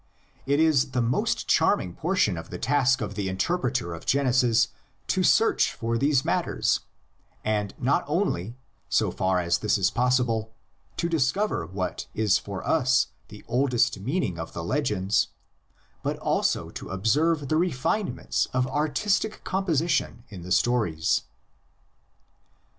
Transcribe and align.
It 0.47 0.59
is 0.59 0.93
the 0.93 1.01
most 1.03 1.47
charming 1.47 1.93
portion 1.93 2.35
of 2.35 2.49
the 2.49 2.57
task 2.57 3.01
of 3.01 3.13
the 3.13 3.29
inter 3.29 3.55
preter 3.59 3.93
of 3.95 4.03
Genesis 4.07 4.69
to 5.05 5.21
search 5.21 5.73
for 5.73 5.95
these 5.95 6.25
matters, 6.25 6.79
and 7.45 7.75
not 7.77 8.03
only, 8.07 8.57
so 8.89 9.11
far 9.11 9.39
as 9.39 9.59
this 9.59 9.77
is 9.77 9.91
possible, 9.91 10.55
to 10.97 11.07
discover 11.07 11.67
what 11.67 12.07
is 12.15 12.39
for 12.39 12.65
us 12.67 13.09
the 13.27 13.45
oldest 13.47 13.99
meaning 13.99 14.39
of 14.39 14.53
the 14.53 14.63
legends, 14.63 15.27
but 16.01 16.17
also 16.17 16.71
to 16.71 16.89
observe 16.89 17.47
the 17.49 17.57
refinements 17.57 18.47
of 18.53 18.65
artistic 18.65 19.43
composition 19.43 20.23
in 20.29 20.41
the 20.41 20.51
stories. 20.51 21.25